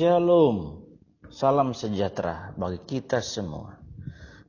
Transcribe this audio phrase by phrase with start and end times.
[0.00, 0.80] Shalom,
[1.28, 3.76] salam sejahtera bagi kita semua.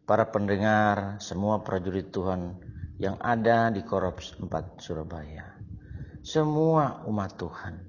[0.07, 2.55] Para pendengar, semua prajurit Tuhan
[2.95, 4.47] yang ada di Korops 4
[4.79, 5.59] Surabaya.
[6.23, 7.83] Semua umat Tuhan,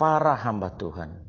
[0.00, 1.20] para hamba Tuhan,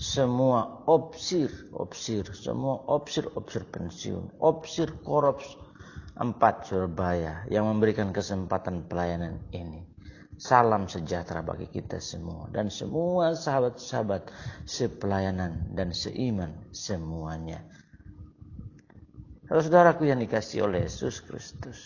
[0.00, 5.60] semua opsir, opsir, semua opsir, opsir pensiun, opsir Korops
[6.16, 6.24] 4
[6.64, 9.97] Surabaya yang memberikan kesempatan pelayanan ini
[10.38, 14.30] Salam sejahtera bagi kita semua dan semua sahabat-sahabat
[14.70, 17.58] sepelayanan dan seiman semuanya.
[19.50, 21.80] Saudaraku yang dikasih oleh Yesus Kristus.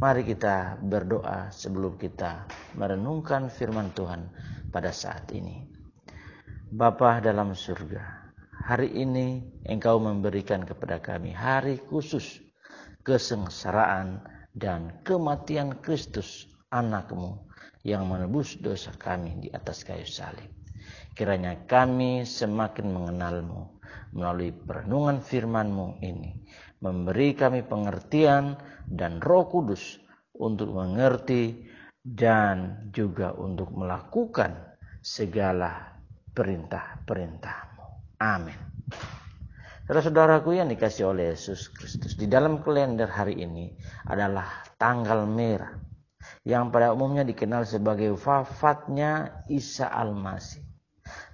[0.00, 2.48] Mari kita berdoa sebelum kita
[2.80, 4.32] merenungkan firman Tuhan
[4.72, 5.60] pada saat ini.
[6.72, 12.40] Bapa dalam surga, hari ini Engkau memberikan kepada kami hari khusus
[13.04, 14.24] kesengsaraan
[14.56, 17.49] dan kematian Kristus anakmu
[17.86, 20.48] yang menebus dosa kami di atas kayu salib.
[21.16, 23.80] Kiranya kami semakin mengenalmu
[24.16, 26.36] melalui perenungan firmanmu ini.
[26.80, 28.56] Memberi kami pengertian
[28.88, 30.00] dan roh kudus
[30.40, 31.68] untuk mengerti
[32.00, 34.56] dan juga untuk melakukan
[35.04, 36.00] segala
[36.32, 37.84] perintah-perintahmu.
[38.24, 38.56] Amin.
[39.84, 43.74] Saudara-saudaraku yang dikasih oleh Yesus Kristus, di dalam kalender hari ini
[44.06, 45.89] adalah tanggal merah
[46.44, 50.64] yang pada umumnya dikenal sebagai wafatnya Isa Al-Masih.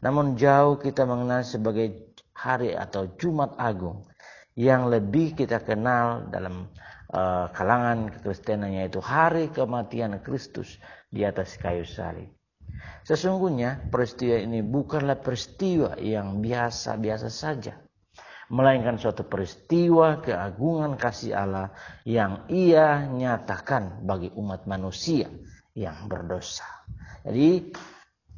[0.03, 4.05] Namun jauh kita mengenal sebagai hari atau Jumat Agung
[4.57, 6.67] yang lebih kita kenal dalam
[7.13, 10.81] uh, kalangan kekristenan yaitu hari kematian Kristus
[11.13, 12.33] di atas kayu salib.
[13.07, 17.86] Sesungguhnya peristiwa ini bukanlah peristiwa yang biasa-biasa saja
[18.47, 21.75] melainkan suatu peristiwa keagungan kasih Allah
[22.07, 25.27] yang ia nyatakan bagi umat manusia
[25.75, 26.67] yang berdosa.
[27.27, 27.75] Jadi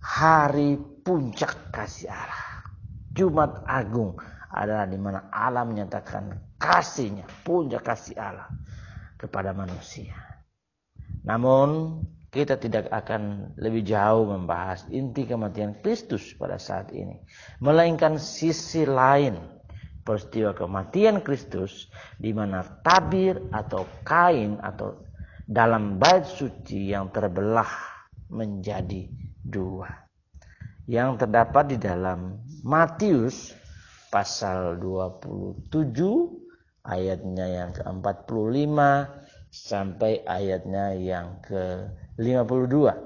[0.01, 2.65] hari puncak kasih Allah,
[3.13, 4.17] Jumat Agung
[4.49, 8.49] adalah di mana Allah menyatakan kasihnya, puncak kasih Allah
[9.21, 10.17] kepada manusia.
[11.29, 12.01] Namun
[12.33, 17.21] kita tidak akan lebih jauh membahas inti kematian Kristus pada saat ini,
[17.61, 19.58] melainkan sisi lain
[20.09, 25.05] peristiwa kematian Kristus di mana tabir atau kain atau
[25.45, 27.69] dalam bait suci yang terbelah
[28.33, 29.05] menjadi
[29.45, 30.09] dua.
[30.89, 33.53] Yang terdapat di dalam Matius
[34.09, 35.69] pasal 27
[36.89, 38.77] ayatnya yang ke-45
[39.53, 42.97] sampai ayatnya yang ke-52.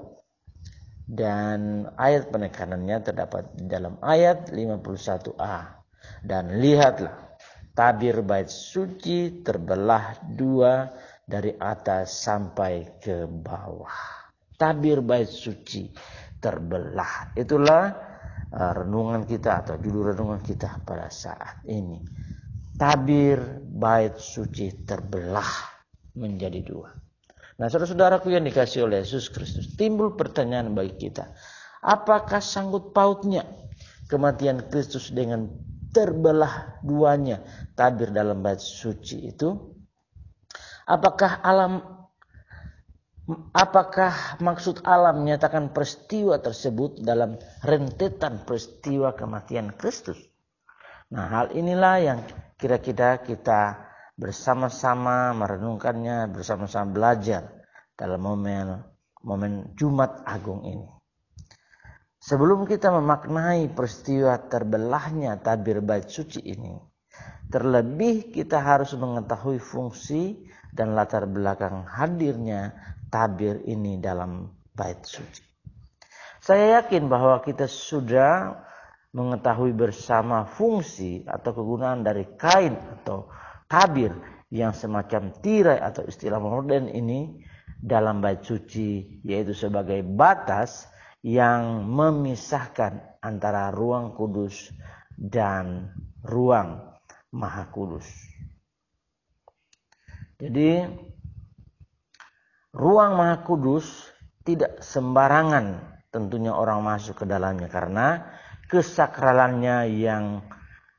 [1.03, 5.82] Dan ayat penekanannya terdapat di dalam ayat 51a.
[6.23, 7.37] Dan lihatlah,
[7.75, 10.87] tabir bait suci terbelah dua
[11.23, 14.23] dari atas sampai ke bawah.
[14.55, 15.91] Tabir bait suci
[16.39, 17.35] terbelah.
[17.35, 17.83] Itulah
[18.51, 21.99] uh, renungan kita atau judul renungan kita pada saat ini.
[22.75, 25.73] Tabir bait suci terbelah
[26.19, 26.89] menjadi dua.
[27.53, 31.31] Nah, saudara-saudaraku yang dikasih oleh Yesus Kristus, timbul pertanyaan bagi kita.
[31.85, 33.45] Apakah sanggup pautnya
[34.09, 35.47] kematian Kristus dengan
[35.93, 37.45] terbelah duanya.
[37.77, 39.53] Tabir dalam bait suci itu
[40.89, 41.79] apakah alam
[43.55, 50.19] apakah maksud alam menyatakan peristiwa tersebut dalam rentetan peristiwa kematian Kristus?
[51.13, 52.19] Nah hal inilah yang
[52.57, 57.49] kira-kira kita bersama-sama merenungkannya bersama-sama belajar
[57.97, 58.81] dalam momen
[59.25, 61.02] momen Jumat Agung ini
[62.23, 66.71] Sebelum kita memaknai peristiwa terbelahnya tabir bait suci ini,
[67.51, 72.71] terlebih kita harus mengetahui fungsi dan latar belakang hadirnya
[73.11, 75.43] tabir ini dalam bait suci.
[76.39, 78.55] Saya yakin bahwa kita sudah
[79.11, 83.27] mengetahui bersama fungsi atau kegunaan dari kain atau
[83.67, 84.15] tabir
[84.47, 87.43] yang semacam tirai atau istilah modern ini
[87.83, 90.87] dalam bait suci yaitu sebagai batas
[91.23, 94.75] yang memisahkan antara ruang kudus
[95.15, 95.95] dan
[96.27, 96.83] ruang
[97.31, 98.05] maha kudus.
[100.35, 100.83] Jadi
[102.75, 104.11] ruang maha kudus
[104.43, 105.79] tidak sembarangan
[106.11, 108.27] tentunya orang masuk ke dalamnya karena
[108.67, 110.43] kesakralannya yang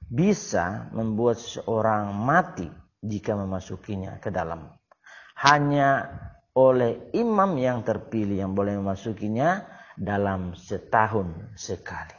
[0.09, 2.67] bisa membuat seorang mati
[3.05, 4.73] jika memasukinya ke dalam.
[5.37, 6.09] Hanya
[6.56, 12.19] oleh imam yang terpilih yang boleh memasukinya dalam setahun sekali.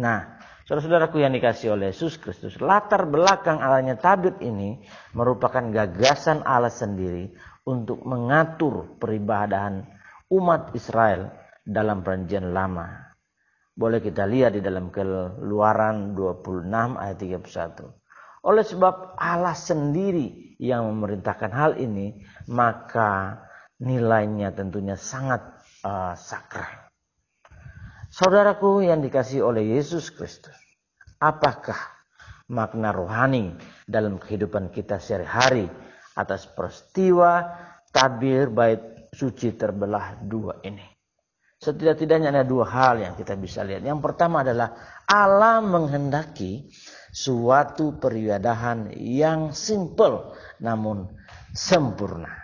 [0.00, 4.80] Nah, saudara-saudaraku yang dikasih oleh Yesus Kristus, latar belakang alanya tabir ini
[5.12, 7.32] merupakan gagasan Allah sendiri
[7.68, 9.84] untuk mengatur peribadahan
[10.32, 11.28] umat Israel
[11.62, 13.12] dalam perjanjian lama.
[13.72, 17.88] Boleh kita lihat di dalam keluaran 26 ayat 31.
[18.42, 23.38] Oleh sebab Allah sendiri yang memerintahkan hal ini, maka
[23.78, 26.90] nilainya tentunya sangat uh, sakral.
[28.12, 30.56] Saudaraku yang dikasih oleh Yesus Kristus,
[31.16, 31.78] apakah
[32.52, 33.56] makna rohani
[33.88, 35.64] dalam kehidupan kita sehari-hari
[36.12, 37.56] atas peristiwa
[37.88, 40.84] tabir bait suci terbelah dua ini?
[41.62, 43.86] Setidak-tidaknya ada dua hal yang kita bisa lihat.
[43.86, 44.74] Yang pertama adalah
[45.06, 46.74] Allah menghendaki
[47.14, 51.06] suatu peribadahan yang simple namun
[51.54, 52.41] sempurna.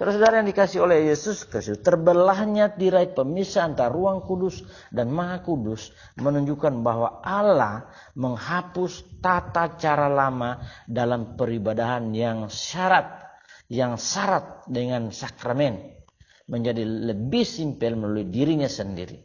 [0.00, 5.92] Saudara-saudara yang dikasih oleh Yesus Kristus, terbelahnya tirai pemisah antara ruang kudus dan maha kudus
[6.16, 7.84] menunjukkan bahwa Allah
[8.16, 10.56] menghapus tata cara lama
[10.88, 13.28] dalam peribadahan yang syarat,
[13.68, 15.92] yang syarat dengan sakramen
[16.48, 19.20] menjadi lebih simpel melalui dirinya sendiri.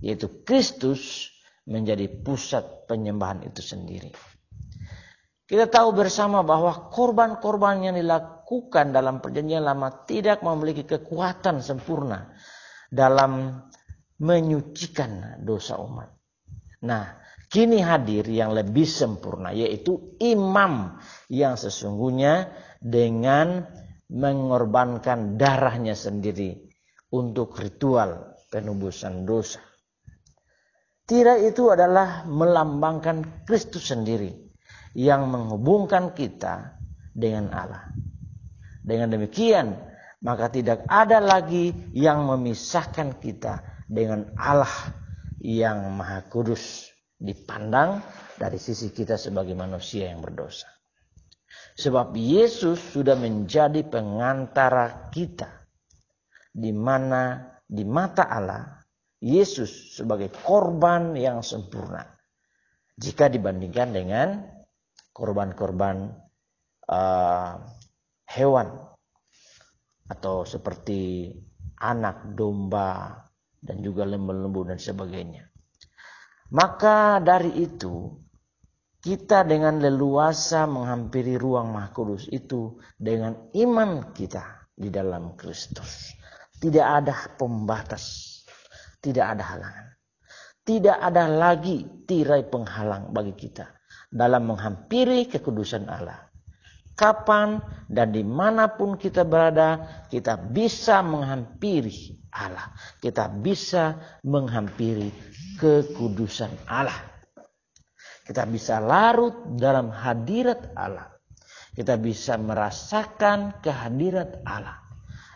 [0.00, 1.28] Yaitu Kristus
[1.68, 4.16] menjadi pusat penyembahan itu sendiri.
[5.44, 8.37] Kita tahu bersama bahwa korban-korban yang dilakukan
[8.96, 12.32] dalam perjanjian lama tidak memiliki kekuatan sempurna
[12.88, 13.60] dalam
[14.18, 16.08] menyucikan dosa umat.
[16.88, 17.20] Nah,
[17.52, 20.96] kini hadir yang lebih sempurna yaitu imam
[21.28, 22.48] yang sesungguhnya
[22.80, 23.68] dengan
[24.08, 26.56] mengorbankan darahnya sendiri
[27.12, 29.60] untuk ritual penubusan dosa.
[31.08, 34.32] Tirai itu adalah melambangkan Kristus sendiri
[34.92, 36.76] yang menghubungkan kita
[37.12, 37.88] dengan Allah.
[38.88, 39.76] Dengan demikian,
[40.24, 44.96] maka tidak ada lagi yang memisahkan kita dengan Allah
[45.44, 46.88] yang Maha Kudus
[47.20, 48.00] dipandang
[48.40, 50.72] dari sisi kita sebagai manusia yang berdosa.
[51.76, 55.68] Sebab Yesus sudah menjadi pengantara kita
[56.48, 58.82] di mana di mata Allah
[59.20, 62.02] Yesus sebagai korban yang sempurna
[62.98, 64.28] jika dibandingkan dengan
[65.14, 66.18] korban-korban
[66.90, 67.77] uh,
[68.38, 68.70] hewan
[70.06, 71.34] atau seperti
[71.82, 73.26] anak domba
[73.58, 75.50] dan juga lembu-lembu dan sebagainya.
[76.54, 78.14] Maka dari itu
[78.98, 81.92] kita dengan leluasa menghampiri ruang Maha
[82.30, 86.14] itu dengan iman kita di dalam Kristus.
[86.58, 88.42] Tidak ada pembatas,
[88.98, 89.86] tidak ada halangan.
[90.66, 93.64] Tidak ada lagi tirai penghalang bagi kita
[94.12, 96.28] dalam menghampiri kekudusan Allah.
[96.98, 102.68] Kapan dan di mana pun kita berada, kita bisa menghampiri Allah.
[103.00, 103.96] Kita bisa
[104.28, 105.08] menghampiri
[105.56, 107.00] kekudusan Allah.
[108.28, 111.08] Kita bisa larut dalam hadirat Allah.
[111.72, 114.84] Kita bisa merasakan kehadirat Allah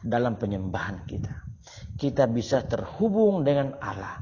[0.05, 1.33] dalam penyembahan kita.
[1.97, 4.21] Kita bisa terhubung dengan Allah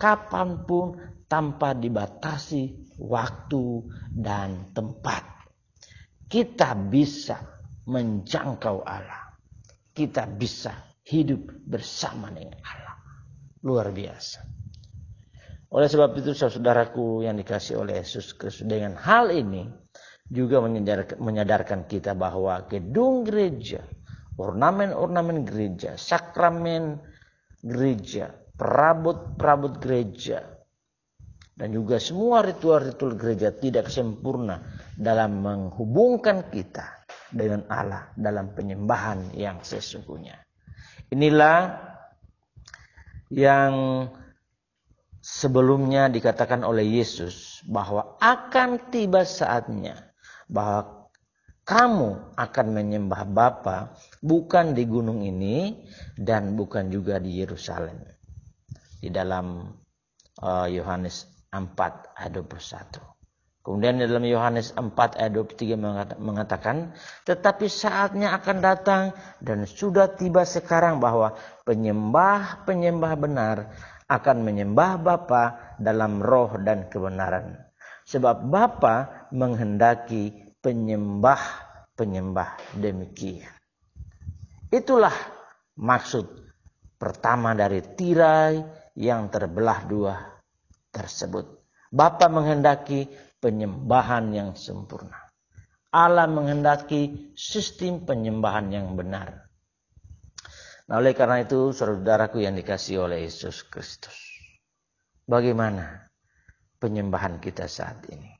[0.00, 0.98] kapan pun
[1.28, 5.22] tanpa dibatasi waktu, dan tempat.
[6.26, 7.57] Kita bisa
[7.88, 9.32] menjangkau Allah.
[9.96, 12.96] Kita bisa hidup bersama dengan Allah.
[13.64, 14.44] Luar biasa.
[15.68, 19.68] Oleh sebab itu saudaraku yang dikasih oleh Yesus Kristus dengan hal ini
[20.28, 20.60] juga
[21.16, 23.84] menyadarkan kita bahwa gedung gereja,
[24.36, 27.00] ornamen-ornamen gereja, sakramen
[27.60, 30.40] gereja, perabot-perabot gereja,
[31.58, 34.62] dan juga semua ritual-ritual gereja tidak sempurna
[34.96, 36.97] dalam menghubungkan kita
[37.28, 40.36] dengan Allah dalam penyembahan yang sesungguhnya.
[41.08, 41.76] Inilah
[43.32, 44.06] yang
[45.20, 50.08] sebelumnya dikatakan oleh Yesus bahwa akan tiba saatnya
[50.48, 51.08] bahwa
[51.68, 53.92] kamu akan menyembah Bapa
[54.24, 55.84] bukan di gunung ini
[56.16, 58.00] dan bukan juga di Yerusalem.
[59.04, 59.68] Di dalam
[60.40, 63.17] uh, Yohanes 4 ayat 21.
[63.68, 65.76] Kemudian dalam Yohanes 4 ayat 23
[66.24, 66.96] mengatakan,
[67.28, 69.12] tetapi saatnya akan datang
[69.44, 71.36] dan sudah tiba sekarang bahwa
[71.68, 73.68] penyembah-penyembah benar
[74.08, 77.60] akan menyembah Bapa dalam roh dan kebenaran.
[78.08, 83.52] Sebab Bapa menghendaki penyembah-penyembah demikian.
[84.72, 85.12] Itulah
[85.76, 86.24] maksud
[86.96, 88.64] pertama dari tirai
[88.96, 90.16] yang terbelah dua
[90.88, 91.57] tersebut.
[91.88, 93.08] Bapa menghendaki
[93.40, 95.28] penyembahan yang sempurna.
[95.88, 99.48] Allah menghendaki sistem penyembahan yang benar.
[100.88, 104.16] Nah, oleh karena itu, saudaraku yang dikasih oleh Yesus Kristus,
[105.24, 106.08] bagaimana
[106.76, 108.36] penyembahan kita saat ini?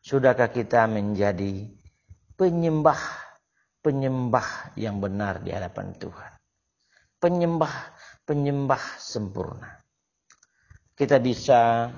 [0.00, 1.68] Sudahkah kita menjadi
[2.36, 3.00] penyembah
[3.84, 6.32] penyembah yang benar di hadapan Tuhan?
[7.20, 7.74] Penyembah
[8.26, 9.80] penyembah sempurna.
[10.92, 11.90] kita bisa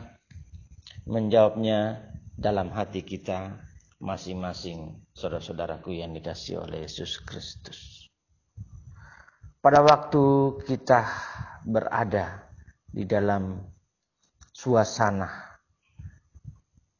[1.04, 2.00] menjawabnya
[2.34, 3.61] dalam hati kita
[4.00, 8.08] masing-masing saudara-saudaraku yang dikasih oleh Yesus Kristus.
[9.61, 11.08] Pada waktu kita
[11.64, 12.52] berada
[12.88, 13.64] di dalam
[14.52, 15.28] suasana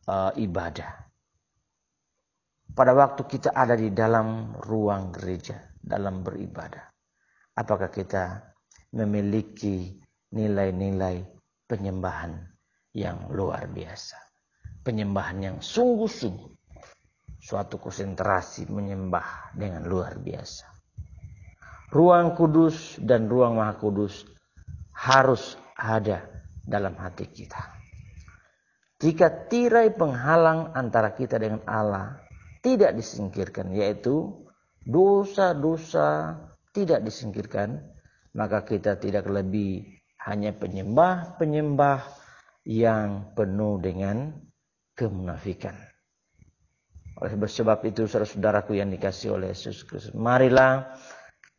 [0.09, 1.05] uh, ibadah.
[2.75, 6.89] Pada waktu kita ada di dalam ruang gereja, dalam beribadah.
[7.55, 8.51] Apakah kita
[8.97, 9.95] memiliki
[10.35, 11.23] nilai-nilai
[11.71, 12.54] penyembahan
[12.95, 14.17] yang luar biasa?
[14.87, 16.55] Penyembahan yang sungguh-sungguh
[17.45, 20.65] suatu konsentrasi menyembah dengan luar biasa.
[21.93, 24.25] Ruang kudus dan ruang maha kudus
[24.97, 26.25] harus ada
[26.65, 27.61] dalam hati kita.
[28.97, 32.25] Jika tirai penghalang antara kita dengan Allah
[32.65, 34.33] tidak disingkirkan, yaitu
[34.81, 36.41] dosa-dosa
[36.73, 37.85] tidak disingkirkan,
[38.33, 39.85] maka kita tidak lebih
[40.25, 42.24] hanya penyembah-penyembah
[42.65, 44.33] yang penuh dengan
[44.97, 45.77] kemunafikan.
[47.21, 50.17] Oleh sebab itu saudara-saudaraku yang dikasih oleh Yesus Kristus.
[50.17, 50.99] Marilah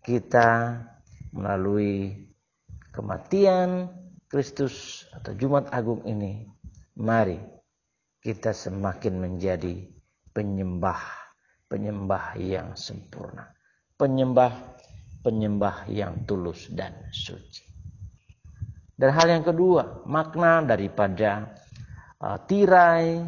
[0.03, 0.81] kita
[1.31, 2.27] melalui
[2.91, 3.87] kematian
[4.27, 6.43] Kristus atau Jumat Agung ini.
[6.99, 7.39] Mari
[8.19, 9.87] kita semakin menjadi
[10.35, 11.23] penyembah.
[11.65, 13.49] Penyembah yang sempurna.
[13.97, 17.74] Penyembah-penyembah yang tulus dan suci.
[18.95, 21.51] Dan hal yang kedua, makna daripada
[22.23, 23.19] uh, tirai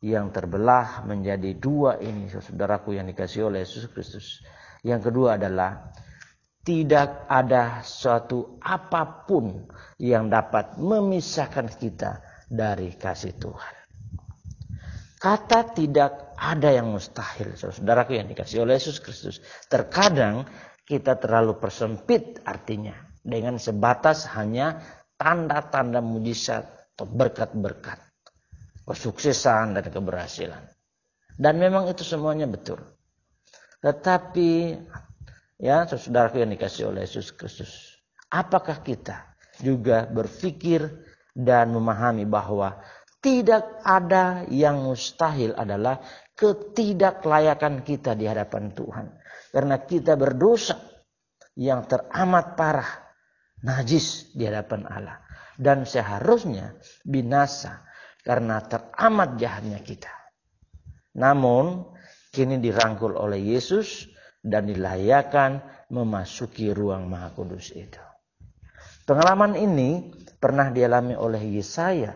[0.00, 4.40] yang terbelah menjadi dua ini saudaraku yang dikasih oleh Yesus Kristus.
[4.80, 5.92] Yang kedua adalah
[6.64, 9.68] tidak ada suatu apa pun
[10.00, 13.74] yang dapat memisahkan kita dari kasih Tuhan.
[15.20, 19.44] Kata tidak ada yang mustahil, saudaraku yang dikasih oleh Yesus Kristus.
[19.68, 20.48] Terkadang
[20.88, 24.80] kita terlalu persempit artinya dengan sebatas hanya
[25.20, 26.64] tanda-tanda mujizat
[26.96, 28.00] atau berkat-berkat
[28.88, 30.64] kesuksesan dan keberhasilan.
[31.36, 32.80] Dan memang itu semuanya betul.
[33.80, 34.76] Tetapi
[35.60, 38.00] ya saudaraku yang dikasih oleh Yesus Kristus,
[38.32, 40.84] apakah kita juga berpikir
[41.32, 42.80] dan memahami bahwa
[43.20, 46.00] tidak ada yang mustahil adalah
[46.34, 49.06] ketidaklayakan kita di hadapan Tuhan.
[49.52, 50.80] Karena kita berdosa
[51.56, 53.09] yang teramat parah,
[53.64, 55.18] najis di hadapan Allah.
[55.60, 56.72] Dan seharusnya
[57.04, 57.84] binasa
[58.24, 60.12] karena teramat jahatnya kita.
[61.20, 61.84] Namun
[62.32, 64.08] kini dirangkul oleh Yesus
[64.40, 65.60] dan dilayakan
[65.92, 68.00] memasuki ruang Maha Kudus itu.
[69.04, 72.14] Pengalaman ini pernah dialami oleh Yesaya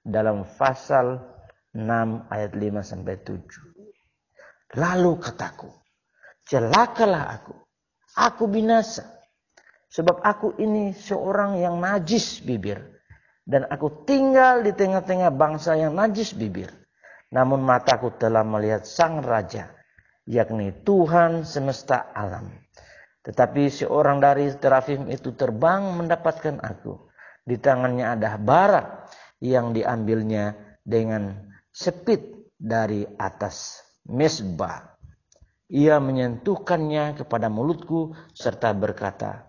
[0.00, 1.18] dalam pasal
[1.74, 4.78] 6 ayat 5 sampai 7.
[4.78, 5.68] Lalu kataku,
[6.46, 7.54] celakalah aku,
[8.14, 9.15] aku binasa.
[9.90, 12.82] Sebab aku ini seorang yang najis bibir
[13.46, 16.74] dan aku tinggal di tengah-tengah bangsa yang najis bibir.
[17.30, 19.70] Namun mataku telah melihat sang raja,
[20.26, 22.50] yakni Tuhan semesta alam.
[23.22, 27.06] Tetapi seorang dari terafim itu terbang mendapatkan aku.
[27.46, 29.06] Di tangannya ada bara
[29.38, 31.34] yang diambilnya dengan
[31.70, 34.94] sepit dari atas mesbah.
[35.66, 39.45] Ia menyentuhkannya kepada mulutku serta berkata,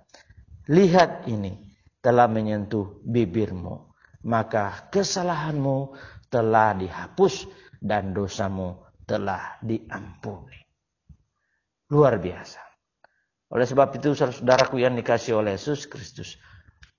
[0.68, 1.56] Lihat ini
[2.04, 3.88] telah menyentuh bibirmu
[4.28, 5.96] maka kesalahanmu
[6.28, 7.48] telah dihapus
[7.80, 8.76] dan dosamu
[9.08, 10.60] telah diampuni.
[11.88, 12.60] Luar biasa.
[13.48, 16.36] Oleh sebab itu saudaraku yang dikasih oleh Yesus Kristus.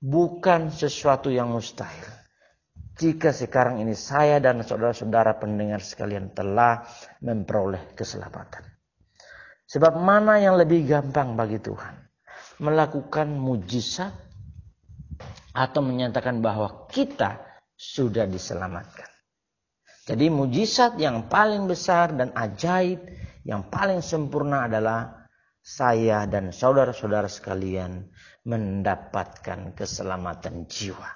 [0.01, 2.09] Bukan sesuatu yang mustahil.
[2.97, 6.89] Jika sekarang ini saya dan saudara-saudara pendengar sekalian telah
[7.21, 8.65] memperoleh keselamatan.
[9.69, 12.08] Sebab mana yang lebih gampang bagi Tuhan?
[12.59, 14.15] Melakukan mujizat
[15.55, 17.39] atau menyatakan bahwa kita
[17.79, 19.07] sudah diselamatkan.
[20.09, 22.99] Jadi mujizat yang paling besar dan ajaib
[23.45, 25.29] yang paling sempurna adalah
[25.63, 28.09] saya dan saudara-saudara sekalian
[28.49, 31.13] mendapatkan keselamatan jiwa.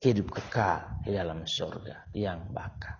[0.00, 2.96] Hidup kekal di dalam surga yang bakal.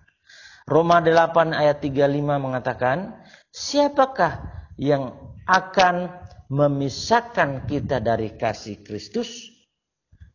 [0.69, 3.17] Roma 8 ayat 35 mengatakan,
[3.49, 4.45] siapakah
[4.77, 5.17] yang
[5.49, 6.13] akan
[6.51, 9.61] memisahkan kita dari kasih Kristus?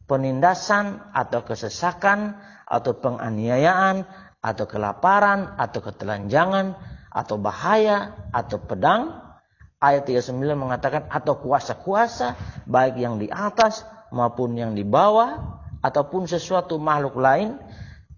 [0.06, 4.06] penindasan atau kesesakan atau penganiayaan
[4.42, 6.78] atau kelaparan atau ketelanjangan
[7.10, 9.18] atau bahaya atau pedang
[9.82, 12.38] ayat 39 mengatakan atau kuasa-kuasa
[12.70, 17.58] baik yang di atas maupun yang di bawah ataupun sesuatu makhluk lain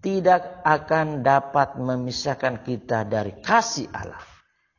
[0.04, 4.22] tidak akan dapat memisahkan kita dari kasih Allah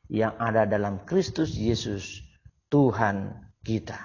[0.10, 2.28] yang ada dalam Kristus Yesus
[2.70, 3.34] Tuhan
[3.66, 3.98] kita.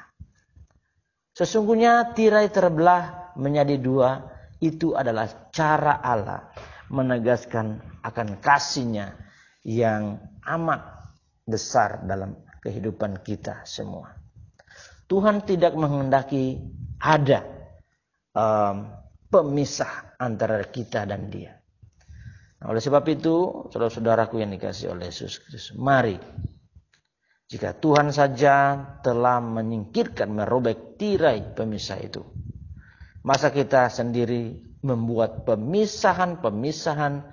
[1.36, 4.10] Sesungguhnya tirai terbelah menjadi dua.
[4.58, 6.48] Itu adalah cara Allah
[6.88, 9.12] menegaskan akan kasihnya
[9.66, 11.04] yang amat
[11.44, 14.16] besar dalam kehidupan kita semua.
[15.04, 16.64] Tuhan tidak menghendaki
[16.96, 17.44] ada
[18.32, 18.88] um,
[19.28, 21.60] pemisah antara kita dan dia.
[22.62, 26.16] Nah, oleh sebab itu, saudara-saudaraku yang dikasih oleh Yesus Kristus, mari
[27.44, 32.24] jika Tuhan saja telah menyingkirkan, merobek tirai pemisah itu.
[33.24, 37.24] Masa kita sendiri membuat pemisahan-pemisahan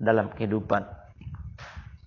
[0.00, 0.84] dalam kehidupan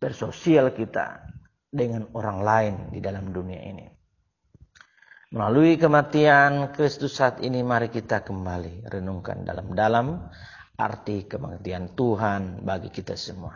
[0.01, 1.25] bersosial kita
[1.69, 3.85] dengan orang lain di dalam dunia ini.
[5.31, 10.27] Melalui kematian Kristus saat ini mari kita kembali renungkan dalam-dalam
[10.75, 13.55] arti kematian Tuhan bagi kita semua.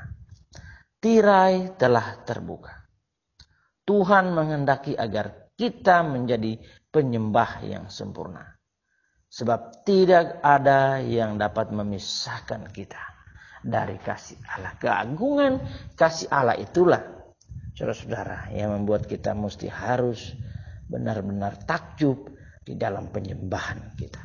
[1.01, 2.84] Tirai telah terbuka.
[3.85, 6.57] Tuhan menghendaki agar kita menjadi
[6.89, 8.57] penyembah yang sempurna.
[9.29, 13.01] Sebab tidak ada yang dapat memisahkan kita
[13.61, 14.73] dari kasih Allah.
[14.79, 15.53] Keagungan
[15.93, 17.01] kasih Allah itulah
[17.75, 20.33] saudara-saudara yang membuat kita mesti harus
[20.87, 22.31] benar-benar takjub
[22.63, 24.21] di dalam penyembahan kita.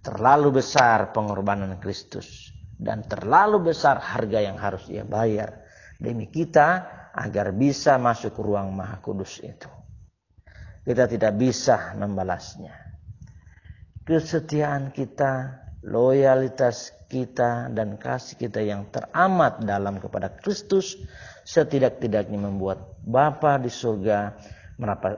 [0.00, 5.66] Terlalu besar pengorbanan Kristus dan terlalu besar harga yang harus ia bayar
[5.98, 9.68] demi kita agar bisa masuk ruang Maha Kudus itu.
[10.84, 12.76] Kita tidak bisa membalasnya.
[14.06, 20.94] Kesetiaan kita, loyalitas kita dan kasih kita yang teramat dalam kepada Kristus
[21.42, 24.38] setidak-tidaknya membuat Bapa di surga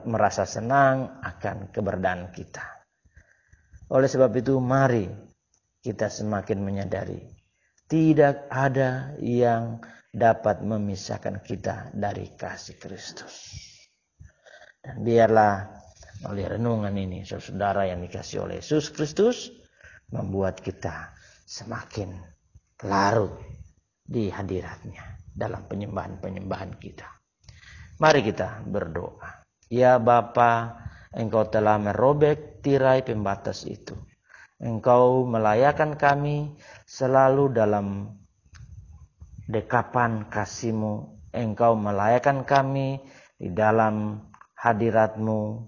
[0.09, 2.65] merasa senang akan keberadaan kita.
[3.93, 5.05] Oleh sebab itu mari
[5.85, 7.39] kita semakin menyadari
[7.89, 13.55] tidak ada yang dapat memisahkan kita dari kasih Kristus.
[14.81, 15.69] Dan biarlah
[16.25, 19.53] melalui renungan ini saudara yang dikasih oleh Yesus Kristus
[20.09, 21.13] membuat kita
[21.45, 22.17] semakin
[22.83, 23.37] larut
[24.01, 27.07] di hadiratnya dalam penyembahan-penyembahan kita.
[28.01, 29.45] Mari kita berdoa.
[29.69, 30.81] Ya Bapa,
[31.13, 33.93] Engkau telah merobek tirai pembatas itu.
[34.59, 38.18] Engkau melayakan kami selalu dalam
[39.49, 41.17] dekapan kasihmu.
[41.33, 43.01] Engkau melayakan kami
[43.41, 44.21] di dalam
[44.53, 45.65] hadiratmu.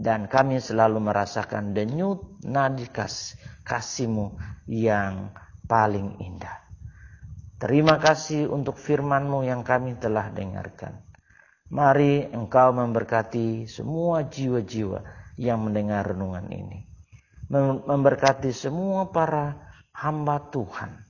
[0.00, 2.88] Dan kami selalu merasakan denyut nadi
[3.66, 4.32] kasihmu
[4.64, 5.28] yang
[5.68, 6.56] paling indah.
[7.60, 11.04] Terima kasih untuk firmanmu yang kami telah dengarkan.
[11.70, 15.04] Mari engkau memberkati semua jiwa-jiwa
[15.36, 16.88] yang mendengar renungan ini.
[17.84, 21.04] Memberkati semua para hamba Tuhan.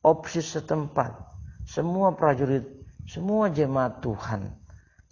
[0.00, 1.27] Opsi setempat.
[1.68, 2.64] Semua prajurit.
[3.04, 4.48] Semua jemaat Tuhan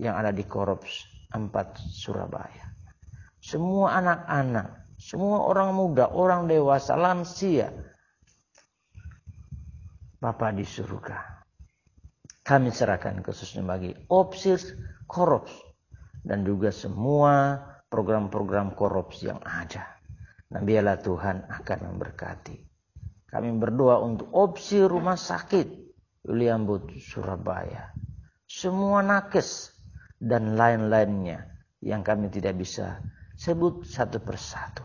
[0.00, 2.72] yang ada di Korops 4 Surabaya.
[3.40, 4.96] Semua anak-anak.
[4.96, 7.68] Semua orang muda, orang dewasa, lansia.
[10.16, 11.36] Bapak di surga
[12.46, 14.70] kami serahkan khususnya bagi opsis
[15.10, 15.50] korups
[16.22, 17.58] dan juga semua
[17.90, 19.82] program-program korups yang ada.
[20.54, 22.56] Nah biarlah Tuhan akan memberkati.
[23.26, 25.85] Kami berdoa untuk opsi rumah sakit
[26.26, 27.94] William Booth Surabaya.
[28.46, 29.70] Semua nakes
[30.18, 31.46] dan lain-lainnya
[31.82, 32.98] yang kami tidak bisa
[33.38, 34.82] sebut satu persatu.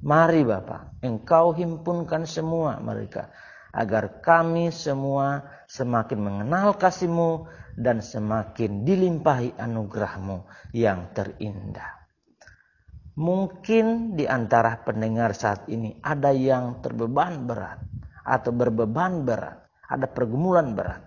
[0.00, 3.28] Mari Bapak, Engkau himpunkan semua mereka
[3.70, 7.46] agar kami semua semakin mengenal kasihmu
[7.78, 10.42] dan semakin dilimpahi anugerahmu
[10.74, 12.00] yang terindah.
[13.20, 17.84] Mungkin di antara pendengar saat ini ada yang terbeban berat
[18.24, 19.59] atau berbeban berat,
[19.90, 21.02] ada pergumulan berat.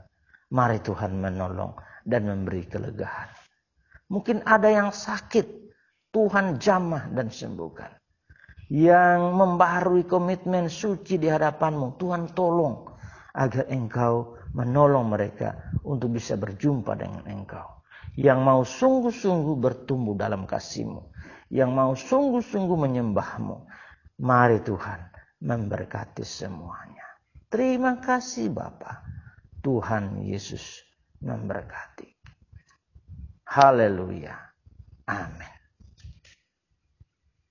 [0.54, 3.32] Mari Tuhan menolong dan memberi kelegaan.
[4.12, 5.48] Mungkin ada yang sakit,
[6.14, 8.04] Tuhan jamah dan sembuhkan
[8.74, 11.98] yang membaharui komitmen suci di hadapanmu.
[11.98, 12.90] Tuhan tolong
[13.34, 17.82] agar engkau menolong mereka untuk bisa berjumpa dengan engkau.
[18.14, 21.02] Yang mau sungguh-sungguh bertumbuh dalam kasihmu.
[21.50, 23.58] Yang mau sungguh-sungguh menyembahmu.
[24.22, 25.02] Mari Tuhan
[25.42, 27.03] memberkati semuanya.
[27.54, 29.06] Terima kasih Bapa.
[29.62, 30.82] Tuhan Yesus
[31.22, 32.10] memberkati.
[33.46, 34.34] Haleluya.
[35.06, 35.53] Amin.